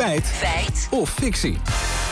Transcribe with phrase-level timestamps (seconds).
[0.00, 0.26] Feit.
[0.26, 0.88] Feit.
[0.90, 1.58] Of fictie.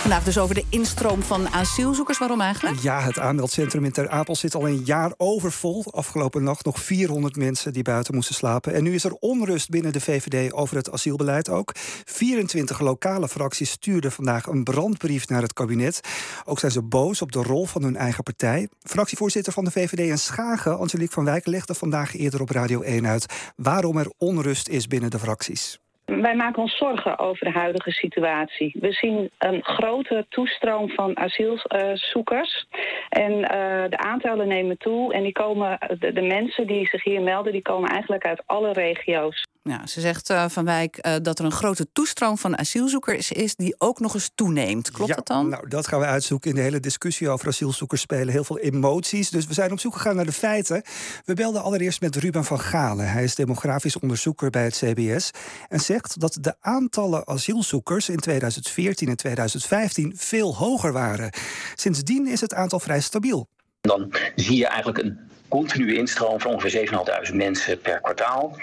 [0.00, 2.18] Vandaag dus over de instroom van asielzoekers.
[2.18, 2.79] Waarom eigenlijk?
[2.79, 5.84] Ja, het aanmeldcentrum in Ter Apel zit al een jaar overvol.
[5.91, 8.75] Afgelopen nacht nog 400 mensen die buiten moesten slapen.
[8.75, 11.73] En nu is er onrust binnen de VVD over het asielbeleid ook.
[12.05, 16.00] 24 lokale fracties stuurden vandaag een brandbrief naar het kabinet.
[16.45, 18.68] Ook zijn ze boos op de rol van hun eigen partij.
[18.82, 23.07] Fractievoorzitter van de VVD in Schagen, Angelique van Wijk, legde vandaag eerder op Radio 1
[23.07, 23.27] uit
[23.57, 25.79] waarom er onrust is binnen de fracties.
[26.21, 28.77] Wij maken ons zorgen over de huidige situatie.
[28.81, 32.66] We zien een grote toestroom van asielzoekers.
[33.08, 33.48] En uh,
[33.88, 35.12] de aantallen nemen toe.
[35.12, 38.72] En die komen, de, de, mensen die zich hier melden, die komen eigenlijk uit alle
[38.72, 39.46] regio's.
[39.68, 43.54] Ja, ze zegt uh, Van Wijk uh, dat er een grote toestroom van asielzoekers is
[43.54, 44.91] die ook nog eens toeneemt.
[44.91, 45.48] Klopt ja, dat dan?
[45.48, 46.50] Nou, dat gaan we uitzoeken.
[46.50, 49.30] In de hele discussie over asielzoekers spelen heel veel emoties.
[49.30, 50.82] Dus we zijn op zoek gegaan naar de feiten.
[51.24, 53.10] We belden allereerst met Ruben van Galen.
[53.10, 55.30] Hij is demografisch onderzoeker bij het CBS.
[55.69, 61.30] En zegt dat de aantallen asielzoekers in 2014 en 2015 veel hoger waren.
[61.74, 63.48] Sindsdien is het aantal vrij stabiel.
[63.80, 66.91] Dan zie je eigenlijk een continue instroom van ongeveer
[67.30, 68.56] 7.500 mensen per kwartaal.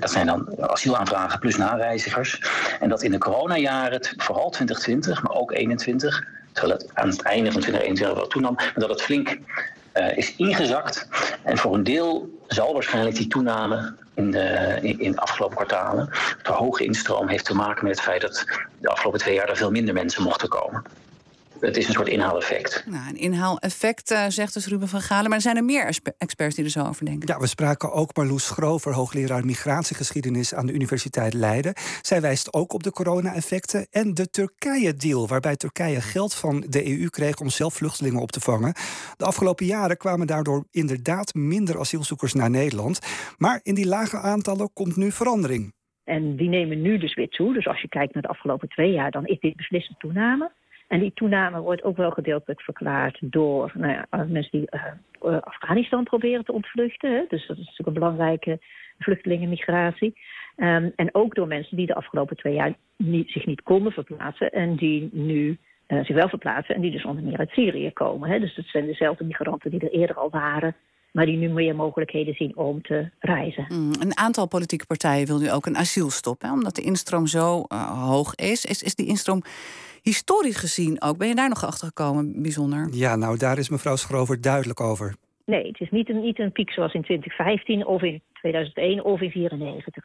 [0.00, 2.42] Dat zijn dan asielaanvragen plus nareizigers.
[2.80, 7.52] En dat in de coronajaren, vooral 2020, maar ook 2021, terwijl het aan het einde
[7.52, 9.38] van 2021 wel toenam, maar dat het flink
[9.94, 11.08] uh, is ingezakt.
[11.42, 16.08] En voor een deel zal waarschijnlijk die toename in de, in de afgelopen kwartalen,
[16.42, 18.44] de hoge instroom, heeft te maken met het feit dat
[18.80, 20.82] de afgelopen twee jaar er veel minder mensen mochten komen
[21.60, 22.84] het is een soort inhaaleffect.
[22.86, 25.28] Nou, een inhaaleffect, uh, zegt dus Ruben van Galen.
[25.28, 27.28] Maar er zijn er meer experts die er zo over denken.
[27.28, 31.72] Ja, we spraken ook Marloes Grover, hoogleraar migratiegeschiedenis aan de Universiteit Leiden.
[32.02, 37.08] Zij wijst ook op de corona-effecten en de Turkije-deal, waarbij Turkije geld van de EU
[37.08, 38.74] kreeg om zelf vluchtelingen op te vangen.
[39.16, 42.98] De afgelopen jaren kwamen daardoor inderdaad minder asielzoekers naar Nederland.
[43.38, 45.72] Maar in die lage aantallen komt nu verandering.
[46.04, 47.52] En die nemen nu dus weer toe.
[47.52, 50.50] Dus als je kijkt naar de afgelopen twee jaar, dan is dit beslissend toename.
[50.90, 54.68] En die toename wordt ook wel gedeeltelijk verklaard door nou ja, mensen die
[55.22, 57.12] uh, Afghanistan proberen te ontvluchten.
[57.12, 57.24] Hè.
[57.28, 58.58] Dus dat is natuurlijk een belangrijke
[58.98, 60.18] vluchtelingenmigratie.
[60.56, 64.50] Um, en ook door mensen die de afgelopen twee jaar niet, zich niet konden verplaatsen
[64.50, 65.58] en die nu
[65.88, 68.30] uh, zich wel verplaatsen en die dus onder meer uit Syrië komen.
[68.30, 68.40] Hè.
[68.40, 70.74] Dus dat zijn dezelfde migranten die er eerder al waren
[71.12, 73.66] maar die nu meer mogelijkheden zien om te reizen.
[73.68, 77.64] Mm, een aantal politieke partijen wil nu ook een asielstop, hè, omdat de instroom zo
[77.68, 78.64] uh, hoog is.
[78.64, 78.82] is.
[78.82, 79.42] Is die instroom
[80.02, 81.18] historisch gezien ook.
[81.18, 82.88] Ben je daar nog achter gekomen, bijzonder?
[82.92, 85.14] Ja, nou, daar is mevrouw Schrover duidelijk over.
[85.44, 89.20] Nee, het is niet een, niet een piek zoals in 2015 of in 2001 of
[89.20, 90.04] in 1994.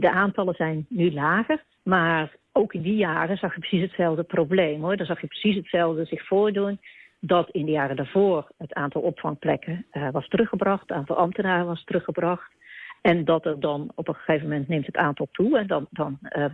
[0.00, 4.80] De aantallen zijn nu lager, maar ook in die jaren zag je precies hetzelfde probleem.
[4.82, 4.96] hoor.
[4.96, 6.80] Dan zag je precies hetzelfde zich voordoen.
[7.20, 11.84] Dat in de jaren daarvoor het aantal opvangplekken uh, was teruggebracht, het aantal ambtenaren was
[11.84, 12.52] teruggebracht.
[13.00, 16.18] En dat er dan op een gegeven moment neemt het aantal toe en dan, dan
[16.22, 16.44] uh,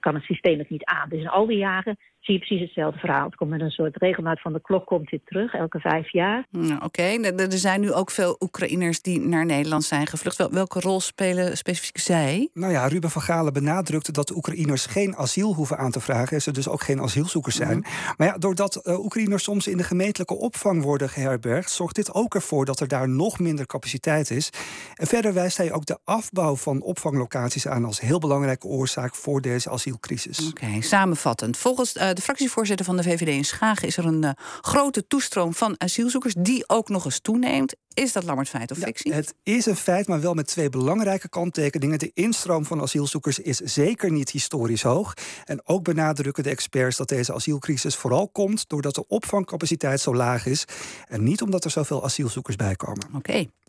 [0.00, 1.08] kan het systeem het niet aan.
[1.08, 3.24] Dus in al die jaren zie je precies hetzelfde verhaal.
[3.24, 6.46] Het komt met een soort regelmaat van de klok komt dit terug, elke vijf jaar.
[6.50, 7.16] Nou, Oké, okay.
[7.22, 10.48] er zijn nu ook veel Oekraïners die naar Nederland zijn gevlucht.
[10.50, 12.48] Welke rol spelen specifiek zij?
[12.54, 16.36] Nou ja, Ruben van Galen benadrukte dat de Oekraïners geen asiel hoeven aan te vragen.
[16.36, 17.76] En ze dus ook geen asielzoekers zijn.
[17.76, 18.14] Mm -hmm.
[18.16, 22.34] Maar ja, doordat uh, Oekraïners soms in de gemeentelijke opvang worden geherbergd, zorgt dit ook
[22.34, 24.50] ervoor dat er daar nog minder capaciteit is.
[24.94, 29.40] En verder wijst hij ook de afbouw van opvanglocaties aan als heel belangrijke oorzaak voor
[29.40, 30.48] deze asielcrisis.
[30.48, 31.56] Oké, okay, samenvattend.
[31.56, 34.30] Volgens uh, de fractievoorzitter van de VVD in Schagen is er een uh,
[34.60, 37.74] grote toestroom van asielzoekers die ook nog eens toeneemt.
[37.94, 39.10] Is dat Lammert feit of fictie?
[39.10, 41.98] Ja, het is een feit, maar wel met twee belangrijke kanttekeningen.
[41.98, 45.14] De instroom van asielzoekers is zeker niet historisch hoog.
[45.44, 50.46] En ook benadrukken de experts dat deze asielcrisis vooral komt doordat de opvangcapaciteit zo laag
[50.46, 50.64] is.
[51.08, 53.06] En niet omdat er zoveel asielzoekers bij komen.
[53.06, 53.16] Oké.
[53.16, 53.50] Okay.